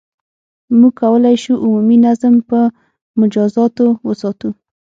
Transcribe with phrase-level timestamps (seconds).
[0.79, 2.59] •موږ کولای شو، عمومي نظم په
[3.19, 4.49] مجازاتو وساتو.